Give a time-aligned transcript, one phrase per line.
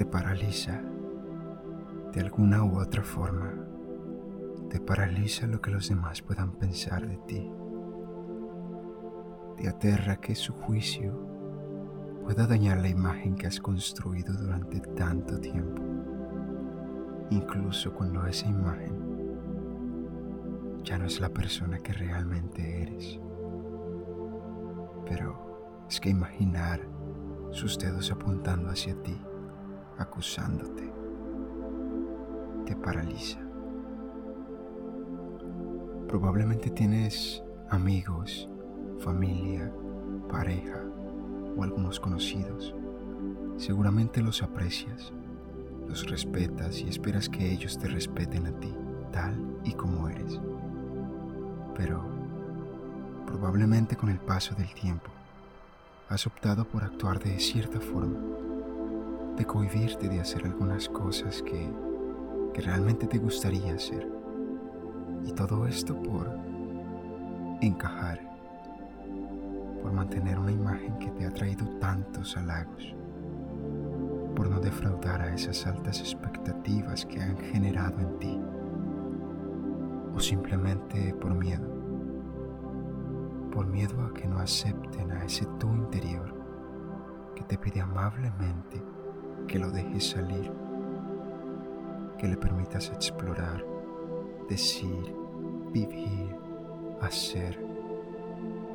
[0.00, 0.80] te paraliza
[2.14, 3.52] de alguna u otra forma.
[4.70, 7.52] Te paraliza lo que los demás puedan pensar de ti.
[9.58, 11.12] Te aterra que su juicio
[12.24, 15.82] pueda dañar la imagen que has construido durante tanto tiempo,
[17.28, 18.94] incluso cuando esa imagen
[20.82, 23.20] ya no es la persona que realmente eres.
[25.06, 26.80] Pero es que imaginar
[27.50, 29.20] sus dedos apuntando hacia ti,
[30.00, 30.90] acusándote,
[32.64, 33.38] te paraliza.
[36.08, 38.48] Probablemente tienes amigos,
[38.98, 39.72] familia,
[40.28, 40.82] pareja
[41.56, 42.74] o algunos conocidos.
[43.56, 45.12] Seguramente los aprecias,
[45.86, 48.74] los respetas y esperas que ellos te respeten a ti,
[49.12, 50.40] tal y como eres.
[51.76, 52.02] Pero
[53.26, 55.10] probablemente con el paso del tiempo
[56.08, 58.18] has optado por actuar de cierta forma,
[59.40, 61.72] de cohibirte de hacer algunas cosas que,
[62.52, 64.06] que realmente te gustaría hacer.
[65.24, 66.30] Y todo esto por
[67.62, 68.20] encajar,
[69.80, 72.94] por mantener una imagen que te ha traído tantos halagos,
[74.36, 78.38] por no defraudar a esas altas expectativas que han generado en ti,
[80.14, 81.66] o simplemente por miedo
[83.50, 86.32] por miedo a que no acepten a ese tú interior
[87.34, 88.80] que te pide amablemente
[89.50, 90.48] que lo dejes salir,
[92.18, 93.64] que le permitas explorar,
[94.48, 95.12] decir,
[95.72, 96.36] vivir,
[97.00, 97.60] hacer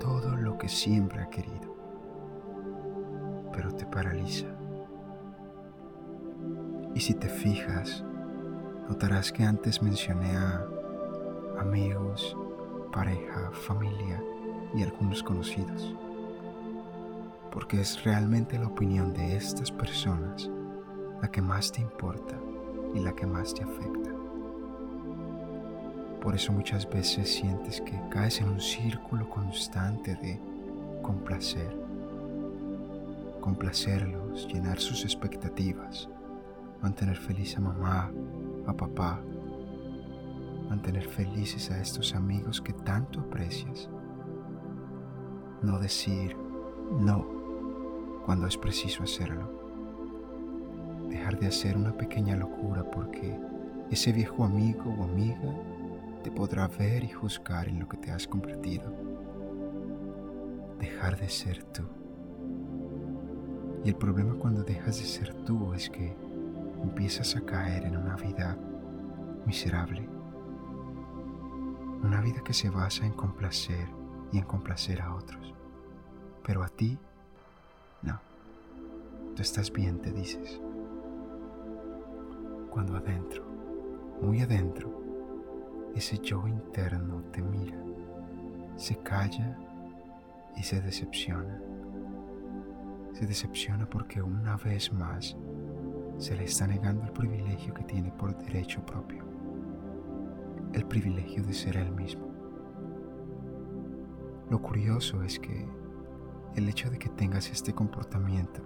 [0.00, 1.76] todo lo que siempre ha querido,
[3.52, 4.48] pero te paraliza.
[6.92, 8.04] Y si te fijas,
[8.88, 10.66] notarás que antes mencioné a
[11.60, 12.36] amigos,
[12.92, 14.20] pareja, familia,
[14.74, 15.94] y algunos conocidos,
[17.52, 20.50] porque es realmente la opinión de estas personas
[21.20, 22.36] la que más te importa
[22.94, 24.10] y la que más te afecta.
[26.20, 30.40] Por eso muchas veces sientes que caes en un círculo constante de
[31.02, 31.76] complacer,
[33.40, 36.08] complacerlos, llenar sus expectativas,
[36.80, 38.10] mantener feliz a mamá,
[38.66, 39.20] a papá,
[40.68, 43.90] mantener felices a estos amigos que tanto aprecias
[45.64, 46.36] no decir
[46.98, 47.26] no
[48.24, 49.53] cuando es preciso hacerlo.
[51.14, 53.38] Dejar de hacer una pequeña locura porque
[53.88, 55.54] ese viejo amigo o amiga
[56.24, 58.92] te podrá ver y juzgar en lo que te has convertido.
[60.80, 61.84] Dejar de ser tú.
[63.84, 66.16] Y el problema cuando dejas de ser tú es que
[66.82, 68.58] empiezas a caer en una vida
[69.46, 70.08] miserable.
[72.02, 73.86] Una vida que se basa en complacer
[74.32, 75.54] y en complacer a otros.
[76.44, 76.98] Pero a ti,
[78.02, 78.20] no.
[79.36, 80.60] Tú estás bien, te dices.
[82.74, 83.44] Cuando adentro,
[84.20, 84.90] muy adentro,
[85.94, 87.80] ese yo interno te mira,
[88.74, 89.56] se calla
[90.56, 91.62] y se decepciona.
[93.12, 95.36] Se decepciona porque una vez más
[96.18, 99.22] se le está negando el privilegio que tiene por derecho propio,
[100.72, 102.26] el privilegio de ser él mismo.
[104.50, 105.64] Lo curioso es que
[106.56, 108.62] el hecho de que tengas este comportamiento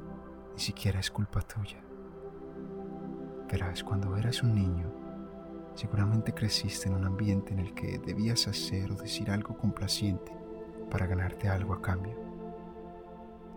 [0.55, 1.85] ni siquiera es culpa tuya.
[3.51, 4.93] Verás, cuando eras un niño,
[5.75, 10.31] seguramente creciste en un ambiente en el que debías hacer o decir algo complaciente
[10.91, 12.15] para ganarte algo a cambio.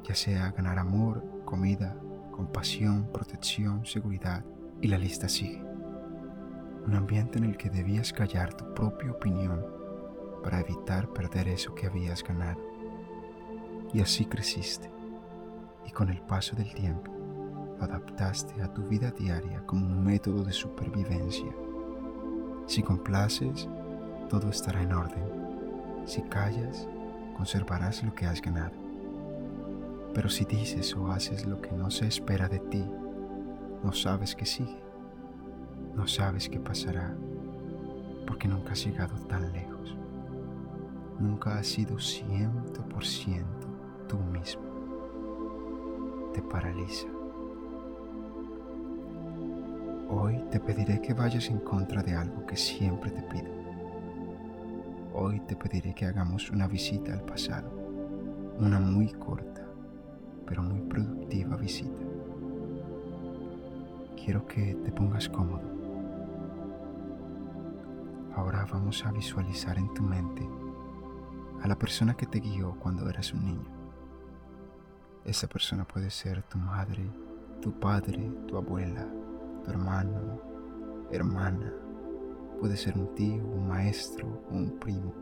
[0.03, 1.97] Ya sea ganar amor, comida,
[2.31, 4.45] compasión, protección, seguridad,
[4.79, 5.61] y la lista sigue.
[6.87, 9.65] Un ambiente en el que debías callar tu propia opinión
[10.41, 12.61] para evitar perder eso que habías ganado.
[13.93, 14.89] Y así creciste.
[15.85, 17.20] Y con el paso del tiempo
[17.83, 21.51] adaptaste a tu vida diaria como un método de supervivencia.
[22.65, 23.67] Si complaces,
[24.29, 25.23] todo estará en orden.
[26.05, 26.87] Si callas,
[27.35, 28.73] conservarás lo que has ganado.
[30.13, 32.85] Pero si dices o haces lo que no se espera de ti,
[33.83, 34.81] no sabes qué sigue.
[35.95, 37.15] No sabes qué pasará,
[38.25, 39.95] porque nunca has llegado tan lejos.
[41.19, 43.67] Nunca has sido ciento por ciento
[44.07, 44.71] tú mismo
[46.33, 47.07] te paraliza.
[50.13, 53.49] Hoy te pediré que vayas en contra de algo que siempre te pido.
[55.13, 57.71] Hoy te pediré que hagamos una visita al pasado,
[58.59, 59.65] una muy corta,
[60.45, 62.01] pero muy productiva visita.
[64.15, 65.63] Quiero que te pongas cómodo.
[68.35, 70.47] Ahora vamos a visualizar en tu mente
[71.63, 73.81] a la persona que te guió cuando eras un niño
[75.25, 77.07] esa persona puede ser tu madre,
[77.61, 79.07] tu padre, tu abuela,
[79.63, 80.41] tu hermano,
[81.11, 81.73] hermana,
[82.59, 85.13] puede ser un tío, un maestro un primo,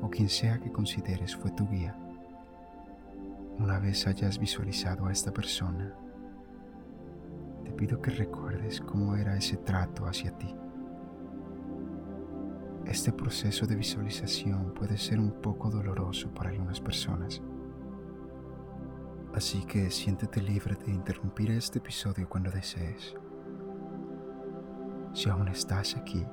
[0.00, 1.96] o quien sea que consideres fue tu guía.
[3.58, 5.94] Una vez hayas visualizado a esta persona,
[7.64, 10.54] te pido que recuerdes cómo era ese trato hacia ti.
[12.86, 17.42] Este proceso de visualización puede ser un poco doloroso para algunas personas.
[19.34, 23.14] Así que siéntete libre de interrumpir este episodio cuando desees.
[25.18, 26.24] Si aún estás aquí,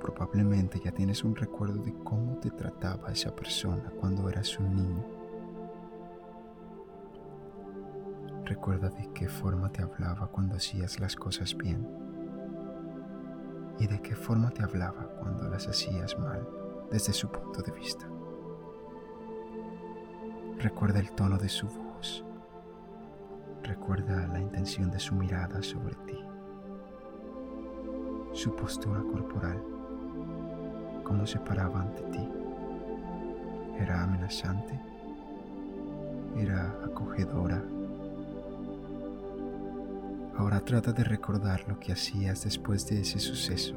[0.00, 5.04] probablemente ya tienes un recuerdo de cómo te trataba esa persona cuando eras un niño.
[8.46, 11.86] Recuerda de qué forma te hablaba cuando hacías las cosas bien
[13.78, 16.48] y de qué forma te hablaba cuando las hacías mal
[16.90, 18.08] desde su punto de vista.
[20.60, 22.24] Recuerda el tono de su voz.
[23.62, 26.24] Recuerda la intención de su mirada sobre ti.
[28.44, 29.58] Su postura corporal.
[31.02, 32.28] Cómo se paraba ante ti.
[33.78, 34.78] Era amenazante.
[36.36, 37.64] Era acogedora.
[40.36, 43.76] Ahora trata de recordar lo que hacías después de ese suceso.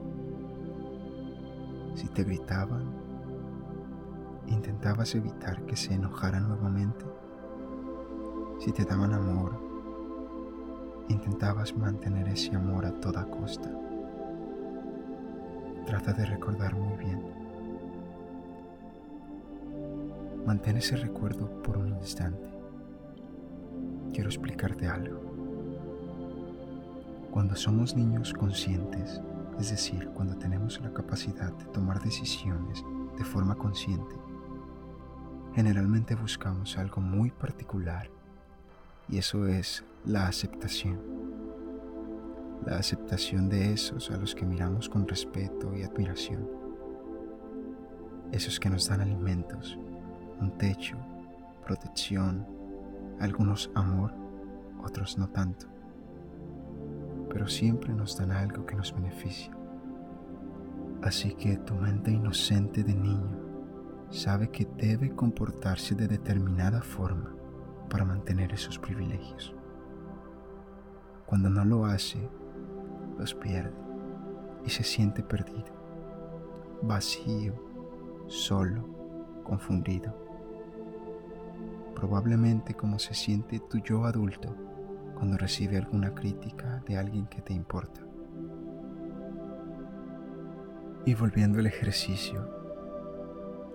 [1.95, 2.91] Si te gritaban,
[4.47, 7.05] intentabas evitar que se enojara nuevamente.
[8.59, 9.57] Si te daban amor,
[11.07, 13.86] intentabas mantener ese amor a toda costa.
[15.87, 17.21] Trata de recordar muy bien.
[20.45, 22.45] Mantén ese recuerdo por un instante.
[24.13, 25.21] Quiero explicarte algo.
[27.31, 29.21] Cuando somos niños conscientes,
[29.61, 32.83] es decir, cuando tenemos la capacidad de tomar decisiones
[33.17, 34.15] de forma consciente,
[35.55, 38.09] generalmente buscamos algo muy particular
[39.07, 41.16] y eso es la aceptación.
[42.67, 46.47] La aceptación de esos a los que miramos con respeto y admiración.
[48.31, 49.79] Esos que nos dan alimentos,
[50.39, 50.97] un techo,
[51.65, 52.45] protección,
[53.19, 54.13] algunos amor,
[54.83, 55.77] otros no tanto
[57.29, 59.55] pero siempre nos dan algo que nos beneficia.
[61.01, 63.37] Así que tu mente inocente de niño
[64.09, 67.35] sabe que debe comportarse de determinada forma
[67.89, 69.53] para mantener esos privilegios.
[71.25, 72.27] Cuando no lo hace,
[73.17, 73.73] los pierde
[74.65, 75.71] y se siente perdido,
[76.81, 77.53] vacío,
[78.27, 78.83] solo,
[79.43, 80.13] confundido.
[81.95, 84.55] Probablemente como se siente tu yo adulto
[85.15, 88.01] cuando recibe alguna crítica de alguien que te importa.
[91.05, 92.47] Y volviendo al ejercicio,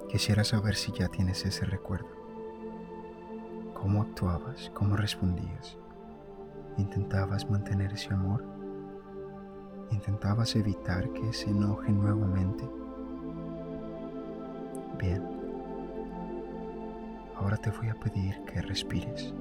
[0.08, 2.10] quisiera saber si ya tienes ese recuerdo.
[3.74, 4.70] ¿Cómo actuabas?
[4.74, 5.78] ¿Cómo respondías?
[6.76, 8.51] ¿Intentabas mantener ese amor?
[10.02, 12.68] ¿Intentabas evitar que se enoje nuevamente?
[14.98, 15.22] Bien,
[17.36, 19.32] ahora te voy a pedir que respires.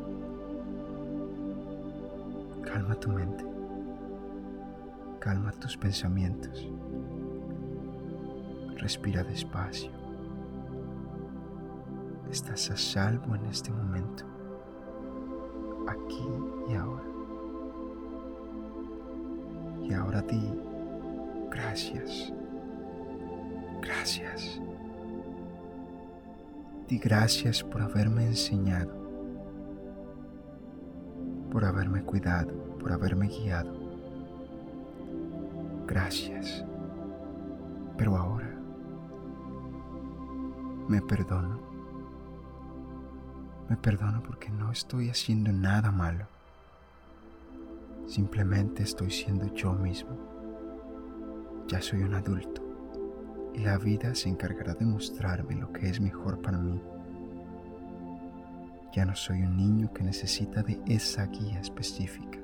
[2.64, 3.44] Calma tu mente.
[5.18, 6.70] Calma tus pensamientos.
[8.78, 9.90] Respira despacio.
[12.30, 14.26] Estás a salvo en este momento,
[15.88, 16.28] aquí
[16.70, 17.11] y ahora.
[20.28, 20.52] Di
[21.50, 22.34] gracias.
[23.82, 24.62] Gracias.
[26.88, 29.02] Di gracias por haberme enseñado
[31.52, 33.74] por haberme cuidado, por haberme guiado.
[35.86, 36.64] Gracias.
[37.98, 38.50] Pero ahora
[40.88, 41.60] me perdono.
[43.70, 46.26] Me perdono porque no estoy haciendo nada malo.
[48.12, 50.18] Simplemente estoy siendo yo mismo.
[51.68, 52.62] Ya soy un adulto
[53.54, 56.82] y la vida se encargará de mostrarme lo que es mejor para mí
[58.92, 62.40] ya no soy un niño que necesita de esa guía específica.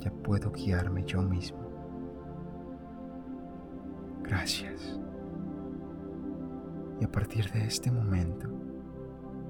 [0.00, 1.60] Ya puedo guiarme yo mismo.
[4.24, 4.98] Gracias.
[7.00, 8.48] Y a partir de este momento,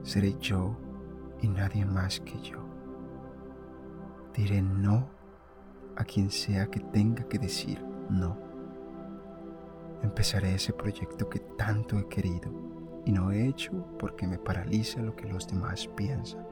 [0.03, 0.77] seré yo
[1.41, 2.59] y nadie más que yo.
[4.35, 5.09] Diré no
[5.97, 8.37] a quien sea que tenga que decir no.
[10.03, 12.51] Empezaré ese proyecto que tanto he querido
[13.05, 16.47] y no he hecho porque me paraliza lo que los demás piensan.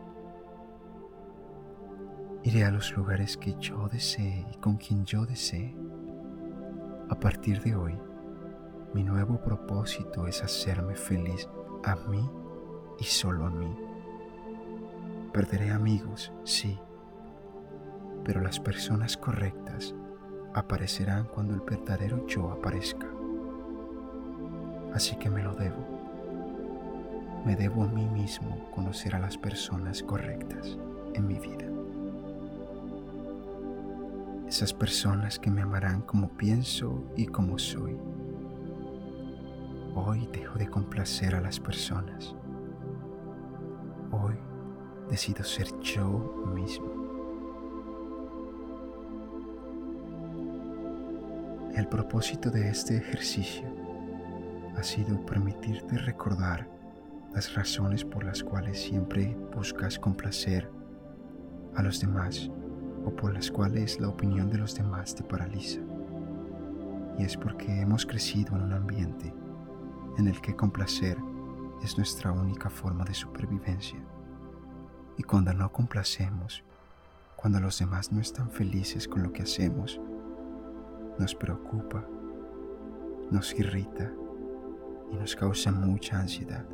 [2.43, 5.75] Iré a los lugares que yo desee y con quien yo desee.
[7.09, 7.99] A partir de hoy,
[8.95, 11.49] mi nuevo propósito es hacerme feliz
[11.85, 12.29] a mí
[12.99, 13.75] y solo a mí.
[15.33, 16.79] Perderé amigos, sí,
[18.29, 19.95] pero las personas correctas
[20.53, 23.07] aparecerán cuando el verdadero yo aparezca.
[24.93, 25.83] Así que me lo debo.
[27.47, 30.77] Me debo a mí mismo conocer a las personas correctas
[31.15, 31.65] en mi vida.
[34.47, 37.97] Esas personas que me amarán como pienso y como soy.
[39.95, 42.35] Hoy dejo de complacer a las personas.
[44.11, 44.35] Hoy
[45.09, 46.98] decido ser yo mismo.
[51.79, 53.63] El propósito de este ejercicio
[54.77, 56.69] ha sido permitirte recordar
[57.33, 60.69] las razones por las cuales siempre buscas complacer
[61.77, 62.51] a los demás
[63.05, 65.79] o por las cuales la opinión de los demás te paraliza.
[67.17, 69.33] Y es porque hemos crecido en un ambiente
[70.19, 71.17] en el que complacer
[71.85, 74.01] es nuestra única forma de supervivencia.
[75.17, 76.65] Y cuando no complacemos,
[77.37, 80.01] cuando los demás no están felices con lo que hacemos,
[81.19, 82.07] nos preocupa,
[83.31, 84.13] nos irrita
[85.11, 86.65] y nos causa mucha ansiedad.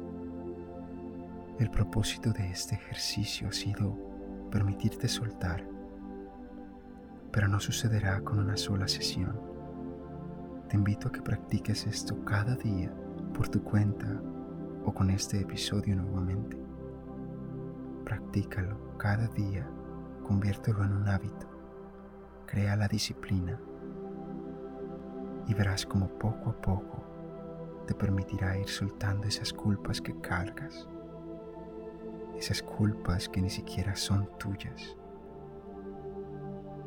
[1.58, 3.96] El propósito de este ejercicio ha sido
[4.50, 5.66] permitirte soltar,
[7.32, 9.40] pero no sucederá con una sola sesión.
[10.68, 12.92] Te invito a que practiques esto cada día
[13.32, 14.20] por tu cuenta
[14.84, 16.58] o con este episodio nuevamente.
[18.04, 19.66] Practícalo cada día,
[20.26, 21.46] conviértelo en un hábito,
[22.46, 23.58] crea la disciplina
[25.46, 27.04] y verás como poco a poco
[27.86, 30.88] te permitirá ir soltando esas culpas que cargas,
[32.36, 34.96] esas culpas que ni siquiera son tuyas,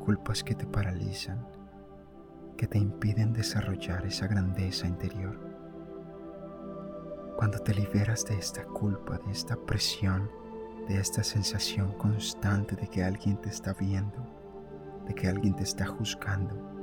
[0.04, 1.46] culpas que te paralizan,
[2.56, 5.38] que te impiden desarrollar esa grandeza interior.
[7.36, 10.28] Cuando te liberas de esta culpa, de esta presión,
[10.88, 14.26] de esta sensación constante de que alguien te está viendo,
[15.06, 16.77] de que alguien te está juzgando,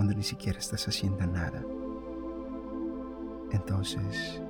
[0.00, 1.62] cuando ni siquiera estás haciendo nada,
[3.52, 4.40] entonces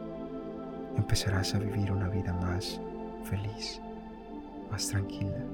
[0.96, 2.80] empezarás a vivir una vida más
[3.24, 3.82] feliz,
[4.70, 5.44] más tranquila,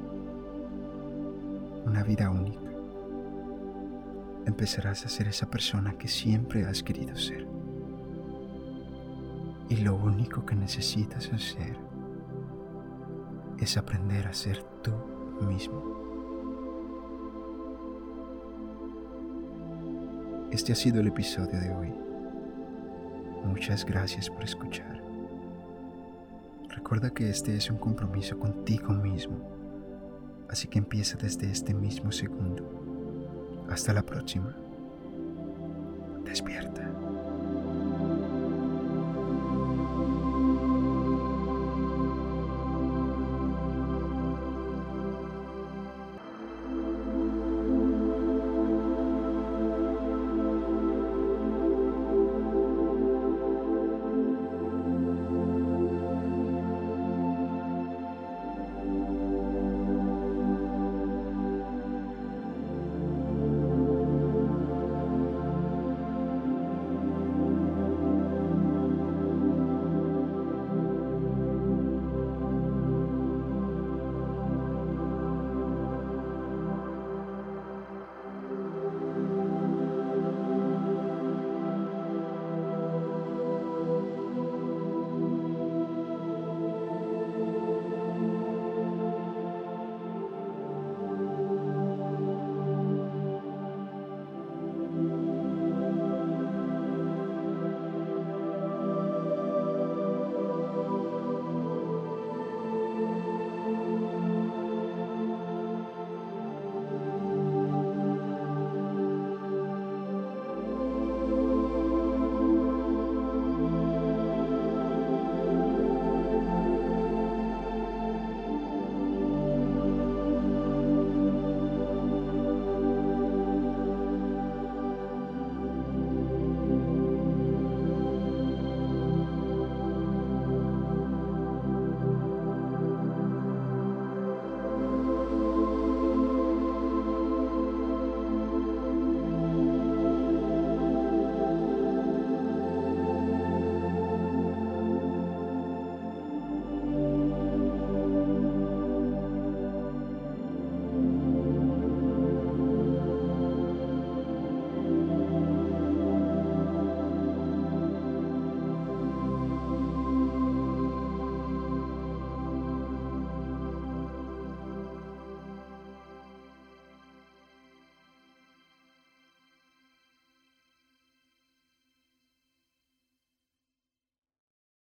[1.86, 2.70] una vida única.
[4.44, 7.48] Empezarás a ser esa persona que siempre has querido ser.
[9.70, 11.74] Y lo único que necesitas hacer
[13.58, 14.92] es aprender a ser tú
[15.46, 16.05] mismo.
[20.56, 21.92] Este ha sido el episodio de hoy.
[23.44, 25.02] Muchas gracias por escuchar.
[26.70, 29.36] Recuerda que este es un compromiso contigo mismo,
[30.48, 33.66] así que empieza desde este mismo segundo.
[33.68, 34.56] Hasta la próxima.
[36.24, 37.05] Despierta.